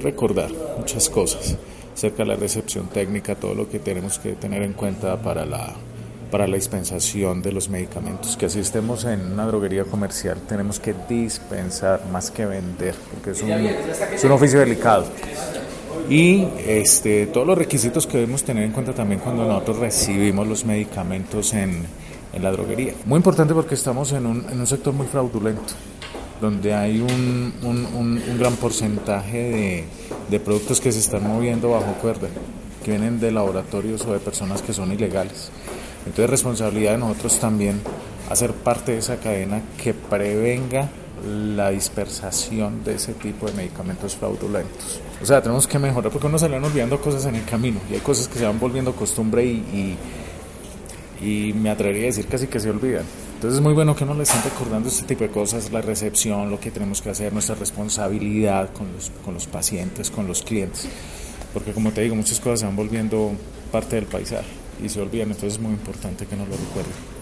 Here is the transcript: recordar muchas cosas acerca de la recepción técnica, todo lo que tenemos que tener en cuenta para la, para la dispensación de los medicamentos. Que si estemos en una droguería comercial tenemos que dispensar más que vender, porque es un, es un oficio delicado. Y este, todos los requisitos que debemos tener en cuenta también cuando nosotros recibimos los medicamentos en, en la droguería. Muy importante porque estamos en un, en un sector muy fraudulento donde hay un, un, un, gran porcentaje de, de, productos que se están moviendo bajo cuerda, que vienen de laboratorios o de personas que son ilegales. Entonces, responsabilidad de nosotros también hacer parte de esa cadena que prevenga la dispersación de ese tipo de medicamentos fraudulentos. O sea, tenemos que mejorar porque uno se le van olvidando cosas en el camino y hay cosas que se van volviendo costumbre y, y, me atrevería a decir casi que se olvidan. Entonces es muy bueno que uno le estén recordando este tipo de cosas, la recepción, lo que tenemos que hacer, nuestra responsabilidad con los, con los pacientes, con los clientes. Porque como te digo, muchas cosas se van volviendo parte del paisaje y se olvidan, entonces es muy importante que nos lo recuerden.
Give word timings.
recordar 0.00 0.50
muchas 0.78 1.10
cosas 1.10 1.58
acerca 1.92 2.22
de 2.22 2.30
la 2.30 2.36
recepción 2.36 2.86
técnica, 2.86 3.34
todo 3.34 3.54
lo 3.54 3.68
que 3.68 3.78
tenemos 3.78 4.18
que 4.18 4.32
tener 4.32 4.62
en 4.62 4.72
cuenta 4.72 5.20
para 5.20 5.44
la, 5.44 5.74
para 6.30 6.46
la 6.46 6.56
dispensación 6.56 7.42
de 7.42 7.52
los 7.52 7.68
medicamentos. 7.68 8.38
Que 8.38 8.48
si 8.48 8.60
estemos 8.60 9.04
en 9.04 9.20
una 9.32 9.44
droguería 9.44 9.84
comercial 9.84 10.38
tenemos 10.48 10.80
que 10.80 10.94
dispensar 11.06 12.06
más 12.10 12.30
que 12.30 12.46
vender, 12.46 12.94
porque 13.10 13.32
es 13.32 13.42
un, 13.42 13.50
es 13.50 14.24
un 14.24 14.32
oficio 14.32 14.60
delicado. 14.60 15.04
Y 16.08 16.48
este, 16.66 17.26
todos 17.26 17.46
los 17.46 17.58
requisitos 17.58 18.06
que 18.06 18.16
debemos 18.16 18.44
tener 18.44 18.64
en 18.64 18.72
cuenta 18.72 18.94
también 18.94 19.20
cuando 19.20 19.44
nosotros 19.44 19.76
recibimos 19.76 20.48
los 20.48 20.64
medicamentos 20.64 21.52
en, 21.52 21.84
en 22.32 22.42
la 22.42 22.50
droguería. 22.50 22.94
Muy 23.04 23.18
importante 23.18 23.52
porque 23.52 23.74
estamos 23.74 24.10
en 24.12 24.24
un, 24.24 24.46
en 24.50 24.58
un 24.58 24.66
sector 24.66 24.94
muy 24.94 25.06
fraudulento 25.06 25.74
donde 26.42 26.74
hay 26.74 27.00
un, 27.00 27.54
un, 27.62 27.86
un, 27.94 28.38
gran 28.38 28.56
porcentaje 28.56 29.38
de, 29.38 29.84
de, 30.28 30.40
productos 30.40 30.80
que 30.80 30.90
se 30.90 30.98
están 30.98 31.26
moviendo 31.26 31.70
bajo 31.70 31.92
cuerda, 31.94 32.28
que 32.84 32.90
vienen 32.90 33.20
de 33.20 33.30
laboratorios 33.30 34.04
o 34.06 34.12
de 34.12 34.18
personas 34.18 34.60
que 34.60 34.72
son 34.72 34.92
ilegales. 34.92 35.52
Entonces, 36.04 36.28
responsabilidad 36.28 36.92
de 36.92 36.98
nosotros 36.98 37.38
también 37.38 37.80
hacer 38.28 38.52
parte 38.52 38.92
de 38.92 38.98
esa 38.98 39.18
cadena 39.18 39.62
que 39.80 39.94
prevenga 39.94 40.90
la 41.24 41.70
dispersación 41.70 42.82
de 42.82 42.96
ese 42.96 43.14
tipo 43.14 43.46
de 43.46 43.52
medicamentos 43.52 44.16
fraudulentos. 44.16 45.00
O 45.22 45.26
sea, 45.26 45.40
tenemos 45.40 45.68
que 45.68 45.78
mejorar 45.78 46.10
porque 46.10 46.26
uno 46.26 46.40
se 46.40 46.48
le 46.48 46.56
van 46.56 46.64
olvidando 46.64 47.00
cosas 47.00 47.24
en 47.26 47.36
el 47.36 47.44
camino 47.44 47.78
y 47.88 47.94
hay 47.94 48.00
cosas 48.00 48.26
que 48.26 48.40
se 48.40 48.44
van 48.44 48.58
volviendo 48.58 48.92
costumbre 48.96 49.44
y, 49.44 49.96
y, 51.22 51.52
me 51.52 51.70
atrevería 51.70 52.02
a 52.02 52.06
decir 52.06 52.26
casi 52.26 52.48
que 52.48 52.58
se 52.58 52.68
olvidan. 52.68 53.04
Entonces 53.42 53.58
es 53.58 53.64
muy 53.64 53.74
bueno 53.74 53.96
que 53.96 54.04
uno 54.04 54.14
le 54.14 54.22
estén 54.22 54.40
recordando 54.44 54.88
este 54.88 55.02
tipo 55.02 55.24
de 55.24 55.30
cosas, 55.30 55.72
la 55.72 55.80
recepción, 55.80 56.48
lo 56.48 56.60
que 56.60 56.70
tenemos 56.70 57.02
que 57.02 57.10
hacer, 57.10 57.32
nuestra 57.32 57.56
responsabilidad 57.56 58.72
con 58.72 58.92
los, 58.92 59.10
con 59.24 59.34
los 59.34 59.48
pacientes, 59.48 60.12
con 60.12 60.28
los 60.28 60.44
clientes. 60.44 60.86
Porque 61.52 61.72
como 61.72 61.90
te 61.90 62.02
digo, 62.02 62.14
muchas 62.14 62.38
cosas 62.38 62.60
se 62.60 62.66
van 62.66 62.76
volviendo 62.76 63.32
parte 63.72 63.96
del 63.96 64.04
paisaje 64.04 64.46
y 64.80 64.88
se 64.88 65.00
olvidan, 65.00 65.32
entonces 65.32 65.54
es 65.54 65.58
muy 65.58 65.72
importante 65.72 66.24
que 66.24 66.36
nos 66.36 66.48
lo 66.48 66.56
recuerden. 66.56 67.21